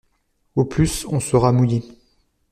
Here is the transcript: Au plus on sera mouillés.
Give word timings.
Au 0.55 0.65
plus 0.65 1.05
on 1.09 1.19
sera 1.19 1.51
mouillés. 1.51 1.83